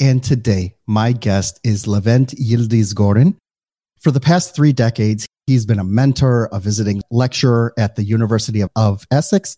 [0.00, 3.36] And today, my guest is Levent Yildizgoren.
[4.00, 8.60] For the past three decades, he's been a mentor, a visiting lecturer at the University
[8.60, 9.56] of, of Essex,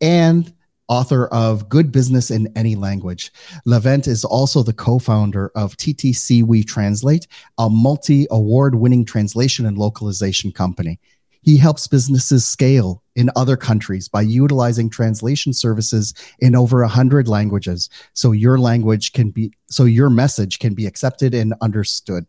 [0.00, 0.52] and
[0.88, 3.32] author of Good Business in Any Language.
[3.64, 7.26] Levent is also the co-founder of TTC wetranslate,
[7.58, 11.00] a multi-award winning translation and localization company.
[11.46, 17.88] He helps businesses scale in other countries by utilizing translation services in over 100 languages
[18.14, 22.26] so your language can be so your message can be accepted and understood.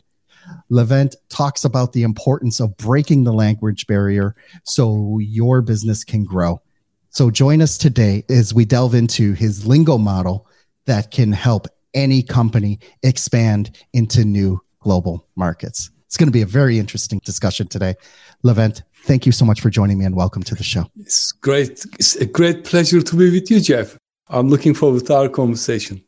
[0.69, 6.61] Levent talks about the importance of breaking the language barrier so your business can grow.
[7.09, 10.47] So join us today as we delve into his lingo model
[10.85, 11.65] that can help
[11.95, 15.89] any company expand into new global markets.
[16.07, 17.95] It's going to be a very interesting discussion today.
[18.41, 20.85] Levent, thank you so much for joining me and welcome to the show.
[20.97, 21.85] It's great.
[21.99, 23.97] It's a great pleasure to be with you, Jeff.
[24.29, 26.01] I'm looking forward to our conversation.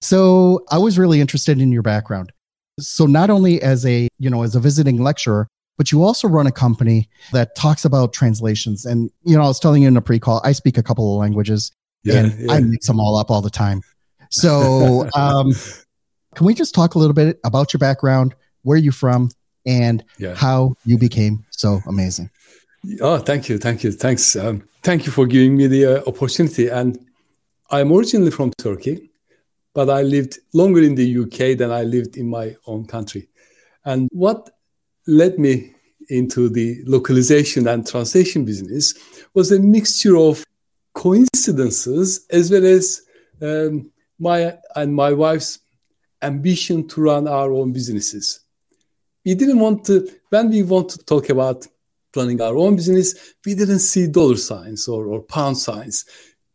[0.00, 2.32] So I was really interested in your background.
[2.80, 5.46] So not only as a, you know, as a visiting lecturer,
[5.78, 8.84] but you also run a company that talks about translations.
[8.84, 11.20] And, you know, I was telling you in a pre-call, I speak a couple of
[11.20, 11.70] languages
[12.02, 12.52] yeah, and yeah.
[12.52, 13.82] I mix them all up all the time.
[14.30, 15.52] So um,
[16.34, 19.30] can we just talk a little bit about your background, where are you're from,
[19.66, 20.34] and yeah.
[20.34, 22.30] how you became so amazing.
[23.00, 26.68] Oh, thank you, thank you, thanks, um, thank you for giving me the uh, opportunity.
[26.68, 26.98] And
[27.70, 29.10] I'm originally from Turkey,
[29.72, 33.28] but I lived longer in the UK than I lived in my own country.
[33.84, 34.50] And what
[35.06, 35.74] led me
[36.08, 38.94] into the localization and translation business
[39.34, 40.44] was a mixture of
[40.94, 43.02] coincidences as well as
[43.40, 45.60] um, my and my wife's
[46.20, 48.41] ambition to run our own businesses
[49.24, 51.66] we didn't want to when we want to talk about
[52.16, 53.34] running our own business.
[53.44, 56.04] We didn't see dollar signs or, or pound signs.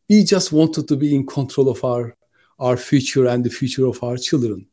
[0.09, 2.15] We just wanted to be in control of our
[2.59, 4.67] our future and the future of our children.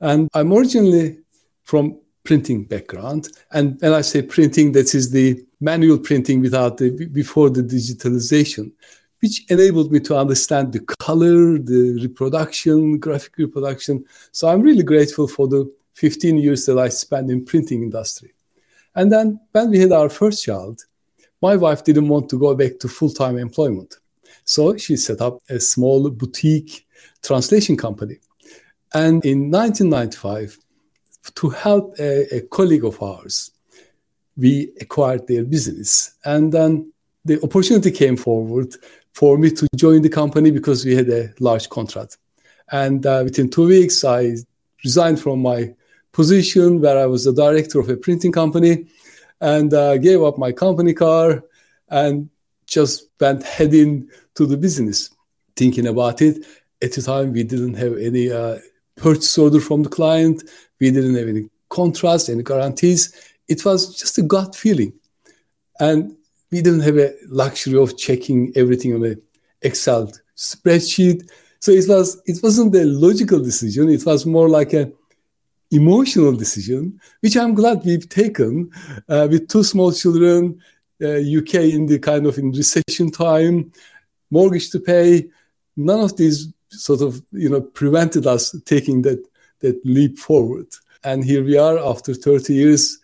[0.00, 1.18] And i'm originally
[1.64, 3.28] from printing background.
[3.52, 8.72] And when i say printing that is the manual printing without the before the digitalization
[9.22, 14.04] which enabled me to understand the color the reproduction graphic reproduction.
[14.32, 18.34] So i'm really grateful for the 15 years that I spent in printing industry.
[18.94, 20.84] And then when we had our first child,
[21.40, 23.96] my wife didn't want to go back to full-time employment.
[24.44, 26.86] So she set up a small boutique
[27.22, 28.18] translation company.
[28.92, 30.58] And in 1995,
[31.34, 33.50] to help a, a colleague of ours,
[34.36, 36.14] we acquired their business.
[36.24, 36.92] And then
[37.24, 38.74] the opportunity came forward
[39.14, 42.18] for me to join the company because we had a large contract.
[42.70, 44.36] And uh, within two weeks, I
[44.84, 45.74] resigned from my
[46.16, 48.86] position where I was the director of a printing company
[49.52, 51.44] and uh, gave up my company car
[51.90, 52.30] and
[52.66, 55.10] just went heading to the business,
[55.56, 56.36] thinking about it.
[56.82, 58.56] At the time, we didn't have any uh,
[58.96, 60.42] purchase order from the client.
[60.80, 63.02] We didn't have any contracts, any guarantees.
[63.46, 64.94] It was just a gut feeling.
[65.78, 66.16] And
[66.50, 69.20] we didn't have a luxury of checking everything on an
[69.60, 71.28] Excel spreadsheet.
[71.60, 73.90] So it was it wasn't a logical decision.
[73.90, 74.90] It was more like a
[75.70, 78.70] emotional decision, which I'm glad we've taken
[79.08, 80.60] uh, with two small children,
[81.02, 83.72] uh, UK in the kind of in recession time,
[84.30, 85.26] mortgage to pay.
[85.76, 89.24] None of these sort of you know prevented us taking that
[89.60, 90.66] that leap forward.
[91.04, 92.98] And here we are after 30 years,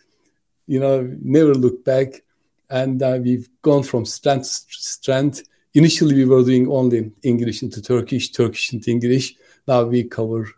[0.67, 2.21] you know, never looked back,
[2.69, 5.43] and uh, we've gone from strength to strength.
[5.73, 9.35] Initially, we were doing only English into Turkish, Turkish into English.
[9.67, 10.49] Now we cover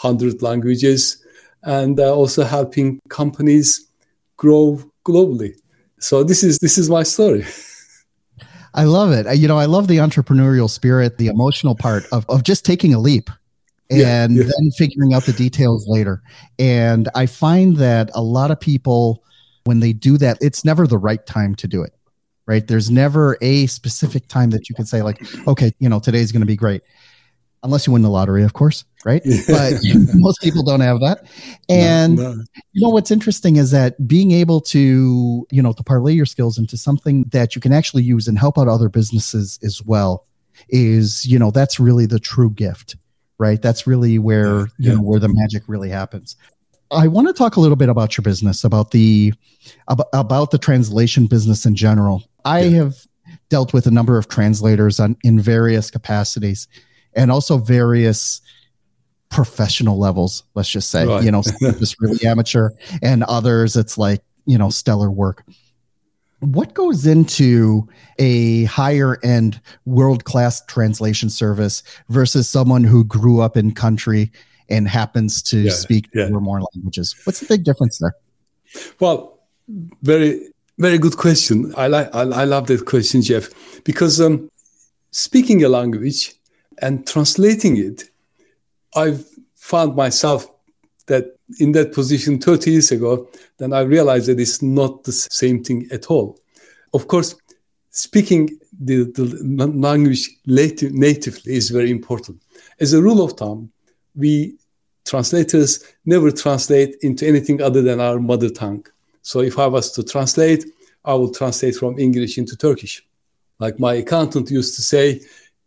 [0.00, 1.24] 100 languages
[1.62, 3.86] and uh, also helping companies
[4.36, 5.54] grow globally.
[5.98, 7.44] So this is this is my story.
[8.74, 9.36] I love it.
[9.36, 12.98] You know, I love the entrepreneurial spirit, the emotional part of, of just taking a
[12.98, 13.28] leap.
[13.90, 14.50] and yeah, yeah.
[14.56, 16.22] then figuring out the details later.
[16.60, 19.24] And I find that a lot of people,
[19.64, 21.92] when they do that, it's never the right time to do it.
[22.46, 22.66] Right.
[22.66, 26.40] There's never a specific time that you can say, like, okay, you know, today's going
[26.40, 26.82] to be great.
[27.62, 29.22] Unless you win the lottery, of course, right?
[29.48, 29.74] But
[30.14, 31.26] most people don't have that.
[31.68, 32.44] And no, no.
[32.72, 36.58] you know what's interesting is that being able to, you know, to parlay your skills
[36.58, 40.26] into something that you can actually use and help out other businesses as well
[40.68, 42.96] is, you know, that's really the true gift
[43.40, 43.62] right?
[43.62, 46.36] That's really where you know where the magic really happens.
[46.92, 49.32] I want to talk a little bit about your business, about the
[49.88, 52.22] about, about the translation business in general.
[52.44, 52.82] I yeah.
[52.82, 52.94] have
[53.48, 56.68] dealt with a number of translators on in various capacities,
[57.14, 58.40] and also various
[59.28, 60.44] professional levels.
[60.54, 61.22] Let's just say, right.
[61.22, 62.70] you know, just really amateur,
[63.02, 65.44] and others it's like you know stellar work
[66.40, 67.86] what goes into
[68.18, 74.32] a higher end world class translation service versus someone who grew up in country
[74.68, 76.28] and happens to yeah, speak yeah.
[76.28, 78.14] more languages what's the big difference there
[79.00, 79.38] well
[80.02, 80.48] very
[80.78, 83.48] very good question i like i, I love that question jeff
[83.84, 84.50] because um,
[85.10, 86.34] speaking a language
[86.82, 88.10] and translating it
[88.96, 89.24] i've
[89.54, 90.52] found myself
[91.06, 93.28] that in that position 30 years ago,
[93.58, 96.38] then I realized that it's not the same thing at all.
[96.94, 97.34] Of course,
[97.90, 102.40] speaking the, the language native, natively is very important.
[102.78, 103.70] As a rule of thumb,
[104.14, 104.56] we
[105.04, 108.86] translators never translate into anything other than our mother tongue.
[109.22, 110.64] So if I was to translate,
[111.04, 113.04] I will translate from English into Turkish.
[113.58, 115.20] Like my accountant used to say,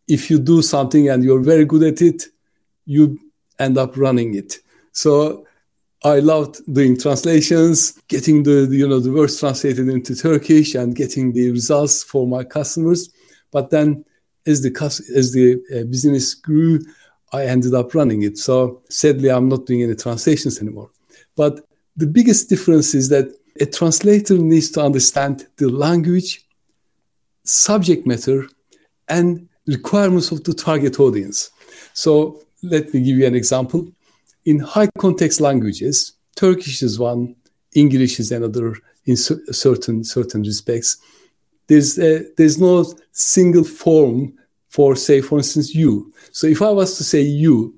[0.08, 2.24] if you do something and you're very good at it,
[2.86, 3.20] you
[3.60, 4.60] end up running it.
[4.92, 5.46] So
[6.04, 11.32] I loved doing translations, getting the, you know the words translated into Turkish and getting
[11.32, 13.10] the results for my customers.
[13.52, 14.04] But then,
[14.46, 14.72] as the
[15.16, 16.82] as the uh, business grew,
[17.32, 18.38] I ended up running it.
[18.38, 20.92] So sadly, I'm not doing any translations anymore.
[21.38, 21.62] But
[21.96, 26.46] the biggest difference is that a translator needs to understand the language,
[27.46, 28.48] subject matter,
[29.08, 31.52] and requirements of the target audience.
[31.94, 33.88] So let me give you an example
[34.46, 37.36] in high context languages, Turkish is one,
[37.76, 38.76] English is another
[39.06, 40.98] in certain certain respects.
[41.68, 44.34] There's a, there's no single form
[44.68, 46.12] for say, for instance, you.
[46.32, 47.76] So if I was to say you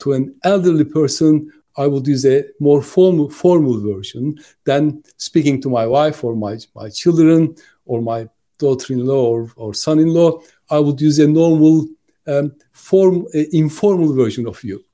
[0.00, 5.70] to an elderly person, I would use a more formal formal version than speaking to
[5.70, 7.54] my wife or my, my children
[7.86, 10.40] or my daughter-in-law or, or son-in-law.
[10.70, 11.86] I would use a normal
[12.26, 14.84] um, form, uh, informal version of you.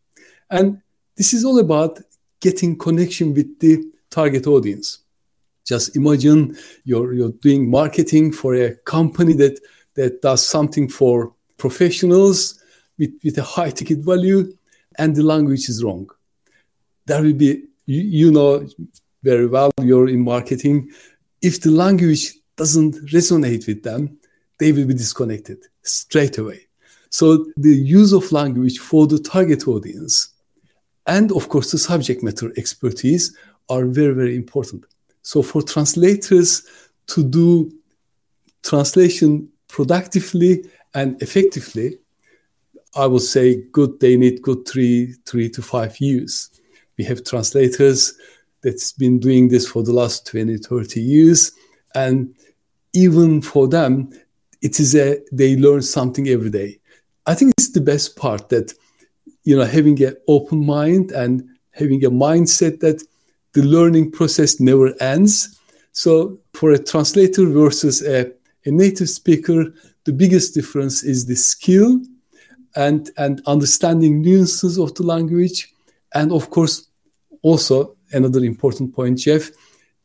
[0.50, 0.80] And
[1.16, 2.00] this is all about
[2.40, 5.00] getting connection with the target audience.
[5.64, 9.58] Just imagine you're, you're doing marketing for a company that,
[9.94, 12.60] that does something for professionals
[12.98, 14.52] with, with a high ticket value
[14.98, 16.08] and the language is wrong.
[17.06, 18.68] That will be, you, you know
[19.22, 20.90] very well, you're in marketing.
[21.40, 24.18] If the language doesn't resonate with them,
[24.58, 26.60] they will be disconnected straight away.
[27.10, 30.34] So the use of language for the target audience
[31.06, 33.36] and of course the subject matter expertise
[33.68, 34.84] are very very important
[35.22, 36.62] so for translators
[37.06, 37.72] to do
[38.62, 40.64] translation productively
[40.94, 41.98] and effectively
[42.96, 46.50] i would say good they need good three three to five years
[46.96, 48.14] we have translators
[48.62, 51.52] that's been doing this for the last 20 30 years
[51.94, 52.34] and
[52.92, 54.08] even for them
[54.64, 56.78] it is a they learn something every day.
[57.26, 58.72] I think it's the best part that
[59.44, 63.04] you know having an open mind and having a mindset that
[63.52, 65.60] the learning process never ends.
[65.92, 68.32] So for a translator versus a,
[68.64, 69.72] a native speaker
[70.04, 72.00] the biggest difference is the skill
[72.74, 75.72] and and understanding nuances of the language.
[76.14, 76.88] And of course
[77.42, 79.50] also another important point jeff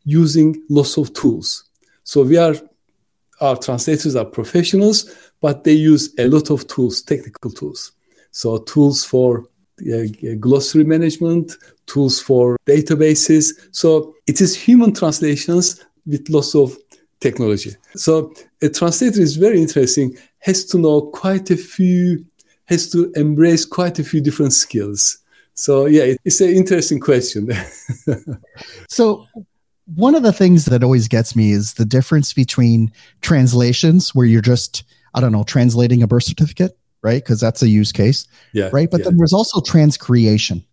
[0.03, 1.65] using lots of tools.
[2.03, 2.55] So we are
[3.41, 7.93] our translators are professionals but they use a lot of tools technical tools
[8.31, 9.45] so tools for
[9.81, 10.03] uh,
[10.39, 13.53] glossary management, tools for databases.
[13.71, 16.75] So it is human translations with lots of
[17.19, 17.71] technology.
[17.95, 22.25] So a translator is very interesting, has to know quite a few,
[22.65, 25.19] has to embrace quite a few different skills.
[25.53, 27.49] So yeah, it's an interesting question.
[28.89, 29.25] so
[29.95, 32.91] one of the things that always gets me is the difference between
[33.21, 37.23] translations where you're just, I don't know, translating a birth certificate right?
[37.23, 38.89] Because that's a use case, yeah, right.
[38.89, 39.05] But yeah.
[39.05, 40.65] then there's also transcreation,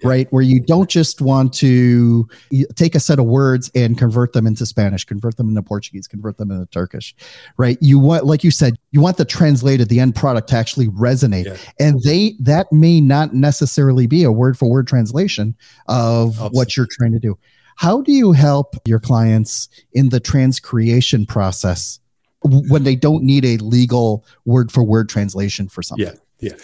[0.00, 0.08] yeah.
[0.08, 0.32] right?
[0.32, 2.28] Where you don't just want to
[2.74, 6.38] take a set of words and convert them into Spanish, convert them into Portuguese, convert
[6.38, 7.14] them into Turkish,
[7.56, 7.78] right?
[7.80, 11.46] You want, like you said, you want the translated, the end product to actually resonate.
[11.46, 11.56] Yeah.
[11.78, 15.56] And they, that may not necessarily be a word for word translation
[15.88, 16.56] of Absolutely.
[16.56, 17.38] what you're trying to do.
[17.76, 22.00] How do you help your clients in the transcreation process
[22.42, 26.06] when they don't need a legal word for word translation for something?
[26.06, 26.56] Yeah, yeah.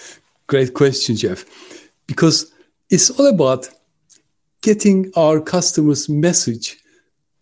[0.46, 1.44] Great question, Jeff.
[2.06, 2.52] Because
[2.90, 3.68] it's all about
[4.62, 6.76] getting our customers' message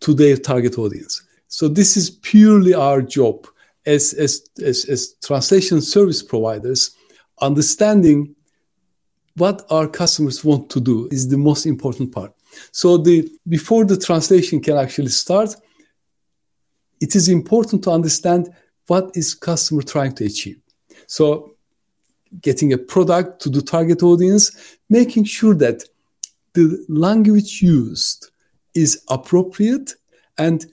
[0.01, 1.23] to their target audience.
[1.47, 3.47] So this is purely our job
[3.85, 6.91] as, as, as, as translation service providers.
[7.41, 8.35] Understanding
[9.35, 12.33] what our customers want to do is the most important part.
[12.71, 15.55] So the before the translation can actually start,
[16.99, 18.49] it is important to understand
[18.87, 20.59] what is customer trying to achieve.
[21.07, 21.55] So
[22.41, 25.83] getting a product to the target audience, making sure that
[26.53, 28.29] the language used
[28.73, 29.93] is appropriate
[30.37, 30.65] and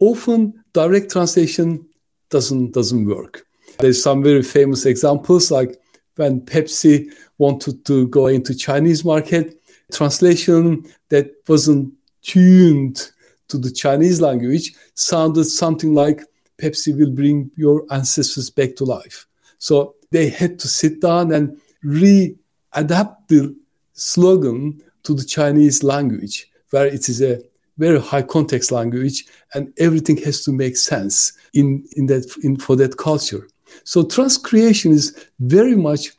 [0.00, 1.86] often direct translation
[2.30, 3.46] doesn't doesn't work.
[3.78, 5.76] There's some very famous examples like
[6.16, 9.60] when Pepsi wanted to go into Chinese market,
[9.92, 13.10] translation that wasn't tuned
[13.48, 16.22] to the Chinese language sounded something like
[16.58, 19.26] Pepsi will bring your ancestors back to life.
[19.58, 23.54] So they had to sit down and re-adapt the
[23.92, 27.40] slogan to the Chinese language, where it is a
[27.78, 32.74] very high context language and everything has to make sense in, in that in, for
[32.76, 33.48] that culture.
[33.84, 36.12] So transcreation is very much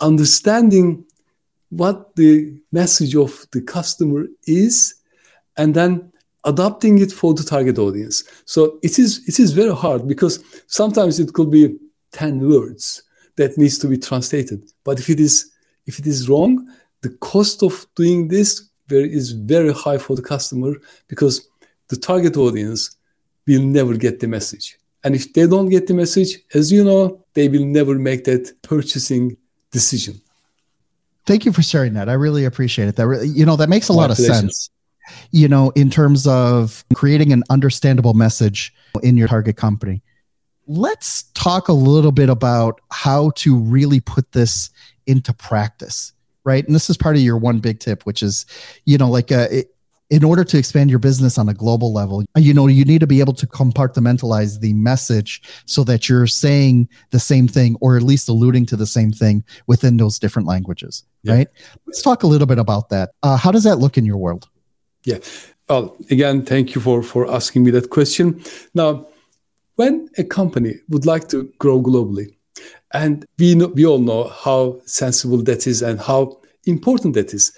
[0.00, 1.04] understanding
[1.70, 4.94] what the message of the customer is
[5.56, 6.12] and then
[6.44, 8.24] adapting it for the target audience.
[8.44, 11.76] So it is it is very hard because sometimes it could be
[12.12, 13.02] 10 words
[13.36, 14.64] that needs to be translated.
[14.84, 15.50] But if it is
[15.86, 16.66] if it is wrong,
[17.02, 20.74] the cost of doing this is very high for the customer
[21.08, 21.46] because
[21.88, 22.96] the target audience
[23.46, 24.78] will never get the message.
[25.04, 28.52] And if they don't get the message, as you know, they will never make that
[28.62, 29.36] purchasing
[29.70, 30.20] decision.
[31.28, 32.08] Thank you for sharing that.
[32.08, 32.96] I really appreciate it.
[32.96, 34.70] That really, you know, that makes a lot of sense.
[35.30, 40.02] You know, in terms of creating an understandable message in your target company.
[40.66, 44.70] Let's talk a little bit about how to really put this
[45.06, 46.64] into practice, right?
[46.64, 48.46] And this is part of your one big tip, which is,
[48.86, 49.74] you know, like uh, it,
[50.10, 53.06] in order to expand your business on a global level, you know, you need to
[53.06, 58.02] be able to compartmentalize the message so that you're saying the same thing or at
[58.02, 61.34] least alluding to the same thing within those different languages, yeah.
[61.34, 61.48] right?
[61.86, 63.10] Let's talk a little bit about that.
[63.22, 64.48] Uh, how does that look in your world?
[65.04, 65.18] Yeah.
[65.68, 68.42] Well, again, thank you for, for asking me that question.
[68.74, 69.06] Now,
[69.76, 72.34] when a company would like to grow globally,
[72.92, 77.52] and we, know, we all know how sensible that is and how important that is.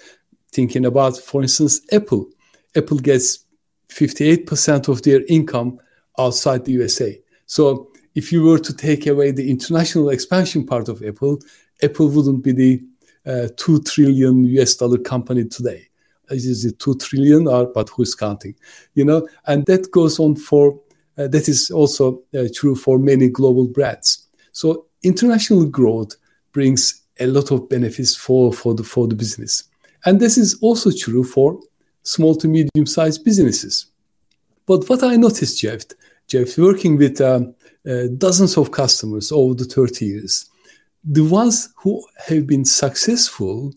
[0.51, 2.27] Thinking about, for instance, Apple
[2.75, 3.45] Apple gets
[3.89, 5.79] 58% of their income
[6.17, 7.19] outside the USA.
[7.45, 11.39] So if you were to take away the international expansion part of Apple,
[11.83, 12.83] Apple wouldn't be the
[13.25, 15.87] uh, 2 trillion US dollar company today.
[16.29, 18.55] Is it 2 trillion or but who's counting?
[18.95, 20.79] You know, and that goes on for
[21.17, 24.27] uh, that is also uh, true for many global brands.
[24.53, 26.15] So international growth
[26.53, 29.65] brings a lot of benefits for for the for the business.
[30.05, 31.59] And this is also true for
[32.03, 33.87] small to medium sized businesses.
[34.65, 35.83] But what I noticed, Jeff,
[36.27, 37.55] Jeff, working with um,
[37.89, 40.49] uh, dozens of customers over the 30 years,
[41.03, 43.73] the ones who have been successful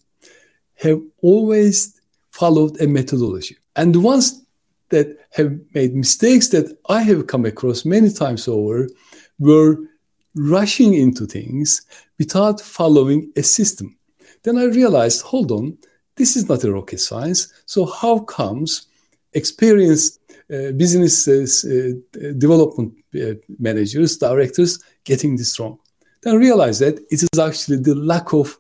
[0.77, 2.01] have always
[2.31, 3.57] followed a methodology.
[3.77, 4.45] And the ones
[4.91, 8.89] that have made mistakes that I have come across many times over
[9.39, 9.79] were
[10.37, 11.83] rushing into things
[12.19, 13.97] without following a system.
[14.43, 15.79] Then I realized, hold on,
[16.17, 17.53] this is not a rocket science.
[17.67, 18.87] So how comes
[19.33, 20.21] experienced
[20.53, 21.93] uh, business uh,
[22.39, 25.79] development uh, managers, directors getting this wrong?
[26.23, 28.57] Then realize that it is actually the lack of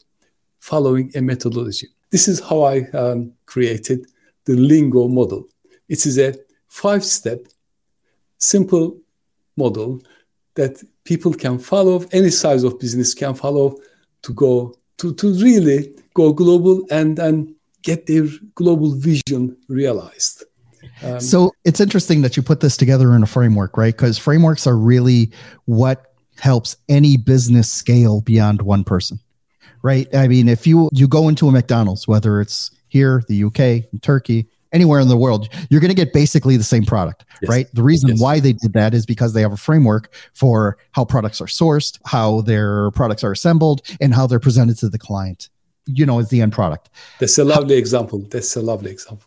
[0.58, 1.88] following a methodology.
[2.10, 4.06] This is how I um, created
[4.44, 5.48] the Lingo model.
[5.88, 6.34] It is a
[6.68, 7.46] five-step,
[8.38, 8.98] simple
[9.56, 10.02] model
[10.54, 13.76] that people can follow, any size of business can follow
[14.22, 20.44] to go to, to really go global and, and get their global vision realized.
[21.02, 23.94] Um, so it's interesting that you put this together in a framework, right?
[23.94, 25.30] Because frameworks are really
[25.66, 29.20] what helps any business scale beyond one person,
[29.82, 30.12] right?
[30.14, 34.48] I mean, if you you go into a McDonald's, whether it's here, the UK, Turkey,
[34.74, 37.48] anywhere in the world, you're going to get basically the same product, yes.
[37.48, 37.66] right?
[37.72, 38.20] The reason yes.
[38.20, 41.98] why they did that is because they have a framework for how products are sourced,
[42.04, 45.48] how their products are assembled, and how they're presented to the client.
[45.86, 46.90] you know, as the end product.
[47.18, 48.20] That's a lovely How, example.
[48.30, 49.26] That's a lovely example.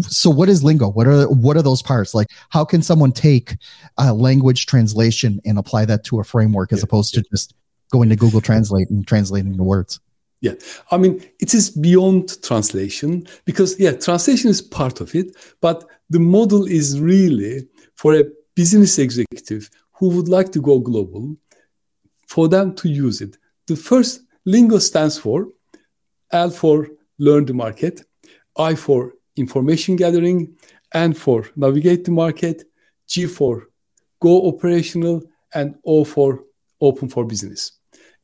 [0.00, 0.88] So what is lingo?
[0.88, 2.14] What are what are those parts?
[2.14, 3.56] Like how can someone take
[3.98, 7.22] a language translation and apply that to a framework as yeah, opposed yeah.
[7.22, 7.54] to just
[7.90, 9.98] going to Google Translate and translating the words?
[10.42, 10.54] Yeah,
[10.90, 16.18] I mean, it is beyond translation because, yeah, translation is part of it, but the
[16.18, 21.36] model is really for a business executive who would like to go global
[22.26, 23.36] for them to use it.
[23.66, 25.48] The first lingo stands for
[26.32, 28.02] L for learn the market,
[28.56, 30.56] I for information gathering,
[30.94, 32.64] N for navigate the market,
[33.06, 33.68] G for
[34.20, 35.22] go operational,
[35.54, 36.44] and O for
[36.80, 37.72] open for business.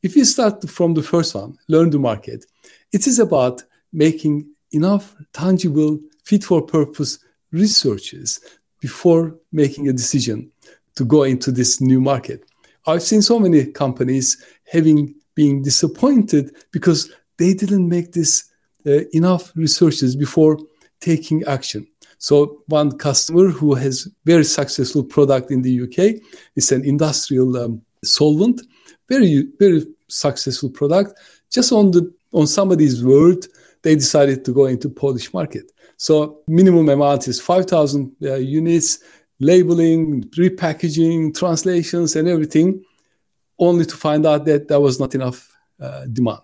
[0.07, 2.45] If you start from the first one, learn the market,
[2.93, 3.61] it is about
[3.91, 7.19] making enough tangible, fit for purpose
[7.51, 8.39] researches
[8.79, 10.49] before making a decision
[10.95, 12.45] to go into this new market.
[12.85, 18.49] I've seen so many companies having been disappointed because they didn't make this
[18.85, 20.57] uh, enough researches before
[21.01, 21.85] taking action.
[22.17, 26.23] So one customer who has very successful product in the UK
[26.55, 28.61] is an industrial um, solvent
[29.09, 31.19] very very successful product.
[31.49, 33.45] Just on the on somebody's word,
[33.81, 35.71] they decided to go into Polish market.
[35.97, 38.99] So minimum amount is five thousand uh, units,
[39.39, 42.83] labeling, repackaging, translations, and everything,
[43.57, 46.41] only to find out that there was not enough uh, demand.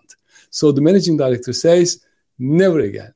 [0.50, 2.04] So the managing director says,
[2.38, 3.12] never again.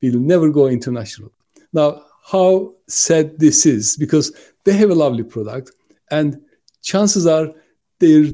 [0.00, 1.30] We'll never go international.
[1.72, 4.32] Now, how sad this is because
[4.64, 5.72] they have a lovely product
[6.10, 6.40] and
[6.82, 7.52] chances are
[7.98, 8.26] their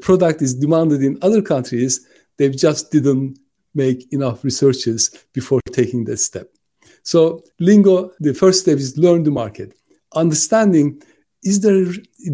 [0.00, 3.38] product is demanded in other countries, they just didn't
[3.74, 6.48] make enough researches before taking that step.
[7.02, 9.74] So Lingo, the first step is learn the market,
[10.14, 11.02] understanding
[11.42, 11.84] is there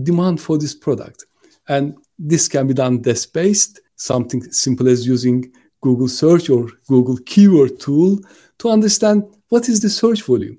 [0.02, 1.24] demand for this product,
[1.68, 7.18] and this can be done desk based, something simple as using Google search or Google
[7.26, 8.20] keyword tool
[8.58, 10.58] to understand what is the search volume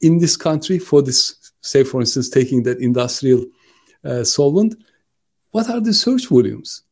[0.00, 3.44] in this country for this, say for instance, taking that industrial
[4.04, 4.74] uh, solvent
[5.50, 6.82] what are the search volumes?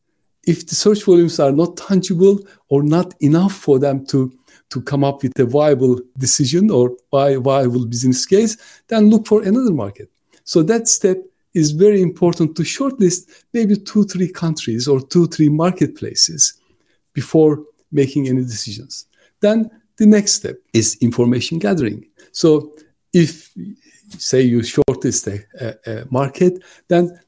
[0.47, 4.33] If the search volumes are not tangible or not enough for them to,
[4.71, 8.57] to come up with a viable decision or viable business case,
[8.88, 10.11] then look for another market.
[10.45, 11.19] So that step
[11.54, 16.54] is very important to shortlist maybe two, three countries or two, three marketplaces
[17.13, 19.06] before making any decisions.
[19.41, 22.06] Then the next step is information gathering.
[22.32, 22.75] So
[23.13, 23.52] if
[24.19, 27.19] say you shortlist a, a, a market, then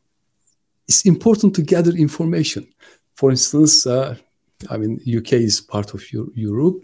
[0.90, 2.66] it's important to gather information.
[3.14, 4.16] For instance, uh,
[4.68, 6.82] I mean, UK is part of Europe,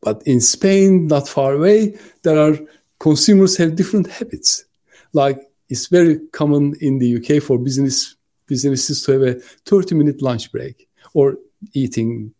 [0.00, 2.56] but in Spain, not far away, there are
[3.00, 4.66] consumers have different habits.
[5.12, 8.14] Like it's very common in the UK for business
[8.46, 9.34] businesses to have a
[9.66, 11.38] 30 minute lunch break or
[11.72, 12.32] eating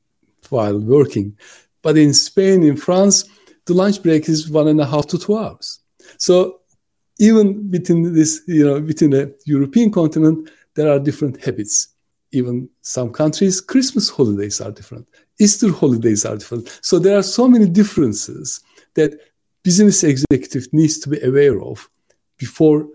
[0.50, 1.36] while working.
[1.82, 3.24] But in Spain, in France,
[3.66, 5.80] the lunch break is one and a half to two hours.
[6.18, 6.60] So
[7.22, 11.94] even within this, you know, within the European continent, there are different habits.
[12.32, 15.06] Even some countries, Christmas holidays are different.
[15.38, 16.80] Easter holidays are different.
[16.82, 18.60] So there are so many differences
[18.94, 19.20] that
[19.62, 21.88] business executive needs to be aware of
[22.38, 22.88] before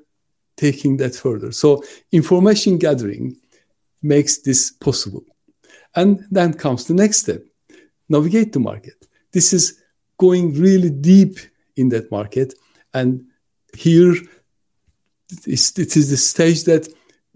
[0.58, 1.54] taking that further.
[1.54, 3.38] So information gathering
[4.04, 5.24] makes this possible.
[5.96, 7.44] And then comes the next step,
[8.10, 9.08] navigate the market.
[9.32, 9.82] This is
[10.18, 11.38] going really deep
[11.78, 12.54] in that market.
[12.94, 13.24] And
[13.76, 14.14] here
[15.46, 16.88] it is the stage that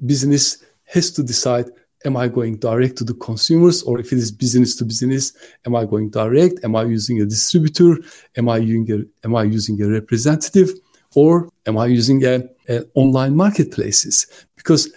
[0.05, 1.69] business has to decide
[2.05, 5.33] am I going direct to the consumers or if it is business to business,
[5.65, 6.63] am I going direct?
[6.63, 7.97] Am I using a distributor?
[8.37, 10.71] Am I using a, am I using a representative?
[11.15, 14.25] Or am I using a, a online marketplaces?
[14.55, 14.91] Because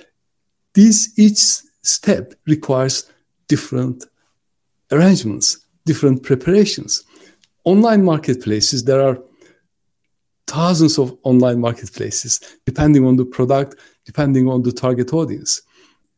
[0.74, 1.42] these each
[1.82, 3.10] step requires
[3.48, 4.04] different
[4.90, 7.04] arrangements, different preparations.
[7.64, 9.18] Online marketplaces, there are
[10.46, 15.62] thousands of online marketplaces, depending on the product, depending on the target audience.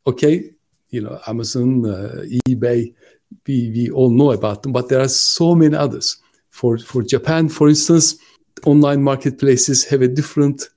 [0.06, 0.50] Okay,
[0.90, 2.94] you know, Amazon, uh, eBay,
[3.46, 6.18] we, we all know about them, but there are so many others.
[6.50, 8.16] For, for Japan, for instance,
[8.64, 10.68] online marketplaces have a different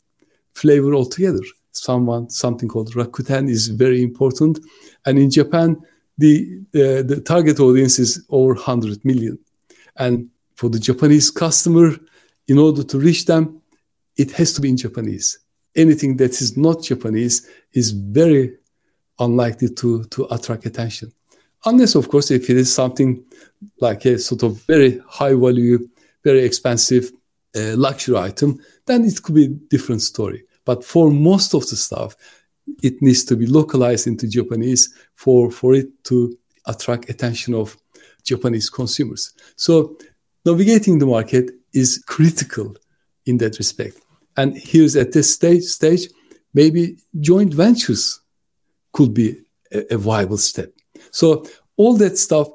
[0.53, 1.39] flavor altogether.
[1.71, 4.59] Someone, something called Rakuten is very important.
[5.05, 5.77] And in Japan,
[6.17, 9.39] the, uh, the target audience is over 100 million.
[9.95, 11.95] And for the Japanese customer,
[12.49, 13.61] in order to reach them,
[14.17, 15.39] it has to be in Japanese.
[15.75, 18.57] Anything that is not Japanese is very
[19.19, 21.13] unlikely to, to attract attention.
[21.65, 23.23] Unless, of course, if it is something
[23.79, 25.87] like a sort of very high value,
[26.23, 27.11] very expensive
[27.55, 30.43] uh, luxury item, then it could be a different story.
[30.65, 32.15] But for most of the stuff,
[32.81, 36.35] it needs to be localized into Japanese for, for it to
[36.65, 37.77] attract attention of
[38.23, 39.33] Japanese consumers.
[39.55, 39.97] So
[40.45, 42.75] navigating the market is critical
[43.25, 43.97] in that respect.
[44.37, 46.09] And here's at this stage, stage
[46.53, 48.21] maybe joint ventures
[48.93, 50.71] could be a, a viable step.
[51.11, 51.45] So
[51.77, 52.49] all that stuff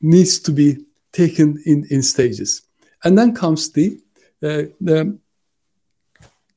[0.00, 2.62] needs to be taken in, in stages.
[3.04, 3.98] And then comes the,
[4.42, 5.18] uh, the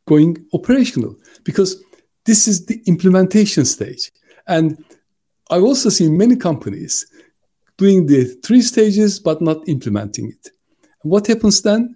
[0.06, 1.84] going operational because
[2.26, 4.12] this is the implementation stage.
[4.48, 4.84] And
[5.50, 7.06] I've also seen many companies
[7.78, 10.52] doing the three stages but not implementing it.
[11.02, 11.96] What happens then?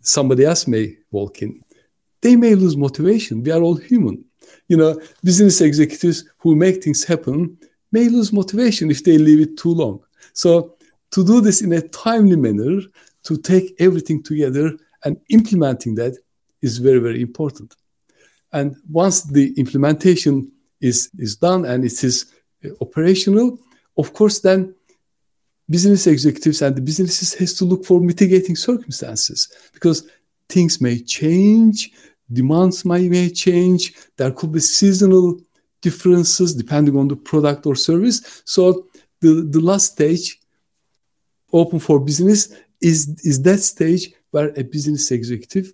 [0.00, 1.62] Somebody else may walk in.
[2.20, 3.42] They may lose motivation.
[3.42, 4.24] We are all human.
[4.68, 7.58] You know, business executives who make things happen
[7.90, 10.00] may lose motivation if they leave it too long.
[10.32, 10.76] So,
[11.10, 12.80] to do this in a timely manner,
[13.24, 14.72] to take everything together
[15.04, 16.16] and implementing that
[16.62, 17.76] is very, very important.
[18.52, 22.26] And once the implementation is, is done and it is
[22.80, 23.58] operational,
[23.98, 24.74] of course, then
[25.68, 30.08] business executives and the businesses has to look for mitigating circumstances because
[30.48, 31.92] things may change,
[32.32, 35.40] demands may, may change, there could be seasonal
[35.80, 38.42] differences depending on the product or service.
[38.44, 38.86] So
[39.20, 40.38] the, the last stage,
[41.52, 45.72] open for business, is, is that stage where a business executive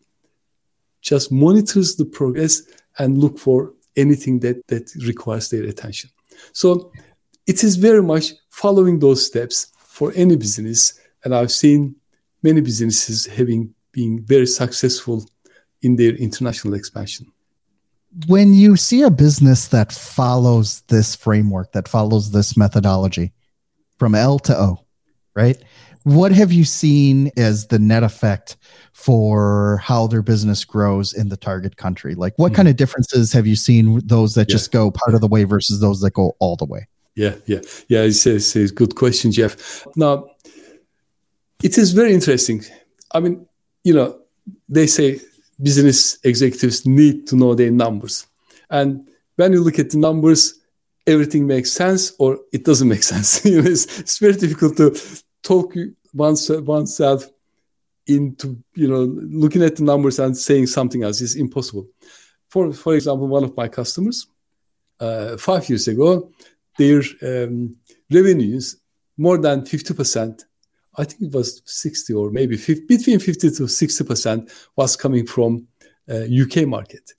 [1.00, 2.62] just monitors the progress
[2.98, 6.10] and look for anything that, that requires their attention.
[6.52, 6.92] So
[7.46, 10.98] it is very much following those steps for any business.
[11.24, 11.96] And I've seen
[12.44, 15.28] many businesses having been very successful
[15.82, 17.26] in their international expansion.
[18.28, 23.32] When you see a business that follows this framework, that follows this methodology
[23.98, 24.86] from L to O,
[25.34, 25.60] right?
[26.04, 28.56] What have you seen as the net effect
[28.92, 32.14] for how their business grows in the target country?
[32.14, 32.56] Like, what mm-hmm.
[32.56, 34.52] kind of differences have you seen those that yeah.
[34.52, 36.86] just go part of the way versus those that go all the way?
[37.18, 38.02] Yeah, yeah, yeah.
[38.02, 39.84] It's, it's a good question, Jeff.
[39.96, 40.28] Now,
[41.60, 42.64] it is very interesting.
[43.12, 43.44] I mean,
[43.82, 44.20] you know,
[44.68, 45.20] they say
[45.60, 48.28] business executives need to know their numbers.
[48.70, 50.60] And when you look at the numbers,
[51.08, 53.44] everything makes sense or it doesn't make sense.
[53.44, 54.96] you know, it's, it's very difficult to
[55.42, 55.74] talk
[56.14, 57.24] one's, oneself
[58.06, 59.02] into, you know,
[59.42, 61.88] looking at the numbers and saying something else is impossible.
[62.48, 64.28] For, for example, one of my customers,
[65.00, 66.30] uh, five years ago,
[66.78, 67.76] their um,
[68.10, 68.76] revenues,
[69.16, 70.44] more than 50%,
[70.96, 75.66] I think it was 60 or maybe 50, between 50 to 60% was coming from
[76.10, 77.12] uh, UK market.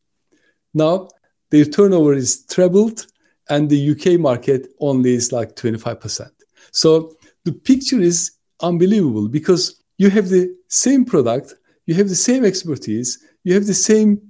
[0.73, 1.09] Now
[1.51, 3.07] their turnover is trebled
[3.49, 6.29] and the UK market only is like 25%.
[6.71, 12.45] So the picture is unbelievable because you have the same product, you have the same
[12.45, 14.21] expertise, you have the same,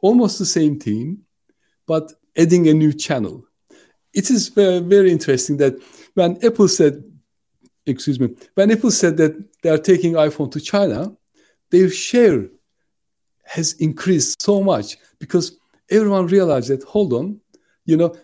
[0.00, 1.22] almost the same team,
[1.86, 3.44] but adding a new channel.
[4.16, 5.74] It is very, interesting that
[6.14, 7.04] when Apple said,
[7.84, 11.14] excuse me, when Apple said that they are taking iPhone to China,
[11.70, 12.46] their share
[13.44, 15.58] has increased so much because
[15.90, 17.40] everyone realized that hold on,
[17.84, 18.16] you know,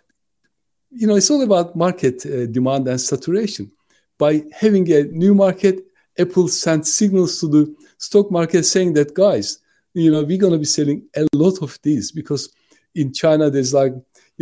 [0.90, 3.70] you know, it's all about market uh, demand and saturation.
[4.16, 5.84] By having a new market,
[6.18, 9.58] Apple sent signals to the stock market saying that guys,
[9.92, 12.50] you know, we're going to be selling a lot of these because
[12.94, 13.92] in China there's like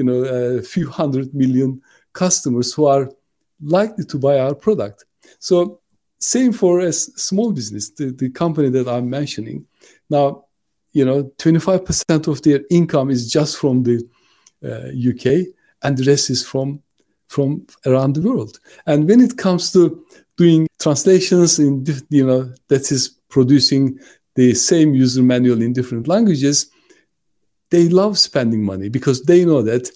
[0.00, 0.20] you know
[0.60, 1.70] a few hundred million
[2.22, 3.04] customers who are
[3.76, 5.04] likely to buy our product.
[5.38, 5.80] So
[6.18, 9.66] same for a small business, the, the company that I'm mentioning.
[10.08, 10.44] Now,
[10.92, 13.96] you know, 25% of their income is just from the
[14.70, 15.24] uh, UK,
[15.82, 16.82] and the rest is from
[17.28, 18.58] from around the world.
[18.86, 20.04] And when it comes to
[20.36, 24.00] doing translations in, you know, that is producing
[24.34, 26.70] the same user manual in different languages,
[27.70, 29.90] they love spending money because they know that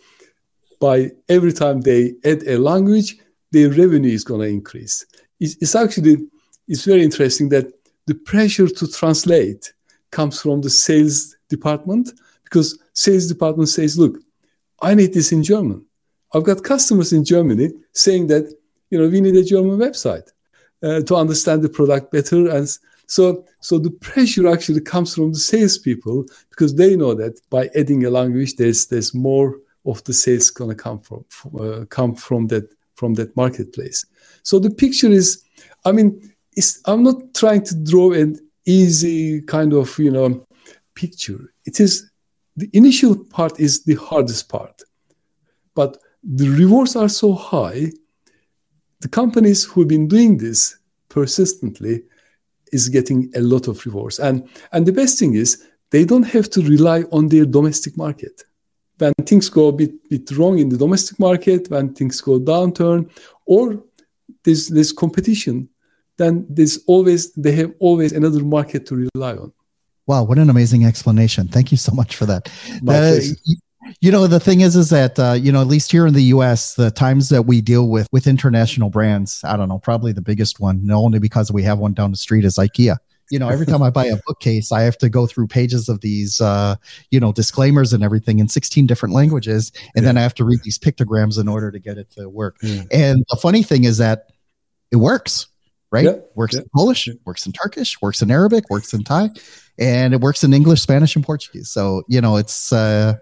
[0.80, 3.16] by every time they add a language,
[3.52, 5.06] their revenue is going to increase.
[5.40, 6.16] It's, it's actually
[6.68, 7.66] it's very interesting that
[8.06, 9.72] the pressure to translate
[10.10, 12.12] comes from the sales department
[12.44, 14.18] because sales department says, "Look,
[14.80, 15.84] I need this in German.
[16.32, 18.44] I've got customers in Germany saying that
[18.90, 20.28] you know we need a German website
[20.82, 22.68] uh, to understand the product better." And
[23.06, 28.04] so, so the pressure actually comes from the salespeople because they know that by adding
[28.04, 31.24] a language, there's there's more of the sales going to come from
[31.60, 34.06] uh, come from that from that marketplace.
[34.42, 35.42] So the picture is,
[35.84, 36.32] I mean,
[36.86, 40.44] I'm not trying to draw an easy kind of you know
[40.94, 41.52] picture.
[41.66, 42.10] It is
[42.56, 44.82] the initial part is the hardest part,
[45.74, 47.92] but the rewards are so high.
[49.00, 50.78] The companies who've been doing this
[51.10, 52.04] persistently
[52.72, 56.50] is getting a lot of rewards, and and the best thing is they don't have
[56.50, 58.44] to rely on their domestic market
[58.98, 63.10] when things go a bit, bit wrong in the domestic market, when things go downturn,
[63.46, 63.82] or
[64.44, 65.68] there's there's competition,
[66.16, 69.52] then there's always they have always another market to rely on.
[70.06, 71.48] Wow, what an amazing explanation!
[71.48, 72.50] Thank you so much for that.
[73.44, 73.56] you
[74.10, 76.74] know the thing is is that uh, you know at least here in the us
[76.74, 80.60] the times that we deal with with international brands i don't know probably the biggest
[80.60, 82.96] one only because we have one down the street is ikea.
[83.30, 86.00] You know every time i buy a bookcase i have to go through pages of
[86.02, 86.76] these uh,
[87.10, 90.08] you know disclaimers and everything in 16 different languages and yeah.
[90.08, 92.56] then i have to read these pictograms in order to get it to work.
[92.62, 92.82] Yeah.
[92.92, 94.30] and the funny thing is that
[94.90, 95.48] it works
[95.90, 96.20] right?
[96.34, 99.30] Works in polish works in turkish works in arabic works in thai
[99.78, 103.14] and it works in english spanish and portuguese so you know it's uh,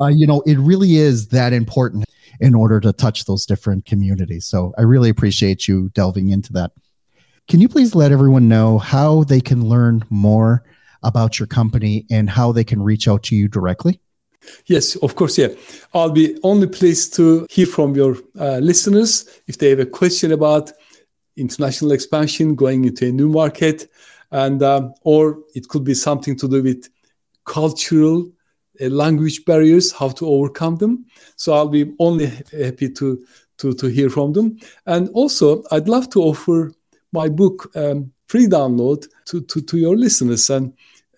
[0.00, 2.04] uh, you know it really is that important
[2.40, 6.72] in order to touch those different communities so i really appreciate you delving into that
[7.48, 10.64] can you please let everyone know how they can learn more
[11.04, 14.00] about your company and how they can reach out to you directly?
[14.66, 15.38] Yes, of course.
[15.38, 15.48] Yeah,
[15.94, 20.32] I'll be only pleased to hear from your uh, listeners if they have a question
[20.32, 20.72] about
[21.36, 23.88] international expansion, going into a new market,
[24.30, 26.88] and um, or it could be something to do with
[27.44, 28.30] cultural
[28.80, 31.06] uh, language barriers, how to overcome them.
[31.36, 33.24] So I'll be only happy to
[33.58, 34.58] to to hear from them.
[34.86, 36.72] And also, I'd love to offer
[37.12, 40.72] my book um, free download to, to, to your listeners and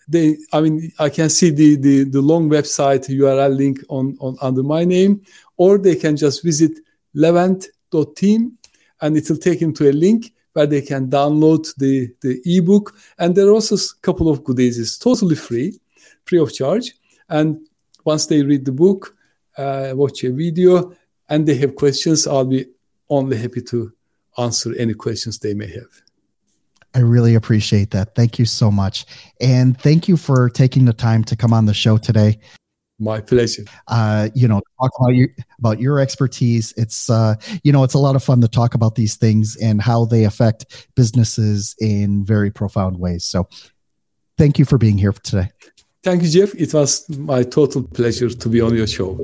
[0.08, 4.36] they i mean i can see the, the the long website url link on, on
[4.40, 5.20] under my name
[5.56, 6.72] or they can just visit
[7.14, 8.52] levent.team
[9.00, 12.86] and it will take them to a link where they can download the the ebook
[13.18, 15.78] and there are also a couple of goodies it's totally free
[16.26, 16.86] free of charge
[17.28, 17.48] and
[18.04, 19.14] once they read the book
[19.56, 20.92] uh, watch a video
[21.28, 22.66] and they have questions i'll be
[23.10, 23.92] only happy to
[24.38, 26.02] answer any questions they may have.
[26.94, 28.14] I really appreciate that.
[28.14, 29.04] Thank you so much.
[29.40, 32.38] And thank you for taking the time to come on the show today.
[32.98, 33.62] My pleasure.
[33.86, 36.74] Uh, you know, talk about your about your expertise.
[36.76, 39.80] It's uh, you know, it's a lot of fun to talk about these things and
[39.80, 43.24] how they affect businesses in very profound ways.
[43.24, 43.48] So
[44.36, 45.50] thank you for being here today.
[46.02, 46.54] Thank you, Jeff.
[46.54, 49.16] It was my total pleasure to be on your show.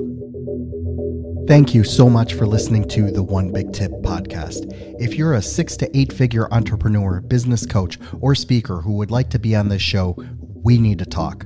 [1.47, 4.65] Thank you so much for listening to the One Big Tip podcast.
[4.99, 9.29] If you're a six to eight figure entrepreneur, business coach, or speaker who would like
[9.29, 10.15] to be on this show,
[10.63, 11.45] we need to talk.